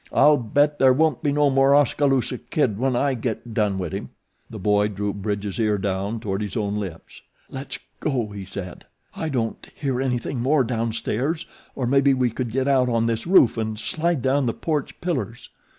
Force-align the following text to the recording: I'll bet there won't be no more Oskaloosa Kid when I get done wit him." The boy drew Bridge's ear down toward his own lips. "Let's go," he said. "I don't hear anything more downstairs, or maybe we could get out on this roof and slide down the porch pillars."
I'll 0.11 0.37
bet 0.37 0.79
there 0.79 0.93
won't 0.93 1.21
be 1.21 1.31
no 1.31 1.51
more 1.51 1.75
Oskaloosa 1.75 2.39
Kid 2.39 2.79
when 2.79 2.95
I 2.95 3.13
get 3.13 3.53
done 3.53 3.77
wit 3.77 3.93
him." 3.93 4.09
The 4.49 4.57
boy 4.57 4.87
drew 4.87 5.13
Bridge's 5.13 5.59
ear 5.59 5.77
down 5.77 6.19
toward 6.19 6.41
his 6.41 6.57
own 6.57 6.79
lips. 6.79 7.21
"Let's 7.51 7.77
go," 7.99 8.29
he 8.31 8.43
said. 8.43 8.85
"I 9.15 9.29
don't 9.29 9.63
hear 9.75 10.01
anything 10.01 10.39
more 10.41 10.63
downstairs, 10.63 11.45
or 11.75 11.85
maybe 11.85 12.15
we 12.15 12.31
could 12.31 12.49
get 12.49 12.67
out 12.67 12.89
on 12.89 13.05
this 13.05 13.27
roof 13.27 13.57
and 13.59 13.79
slide 13.79 14.23
down 14.23 14.47
the 14.47 14.55
porch 14.55 14.99
pillars." 15.01 15.49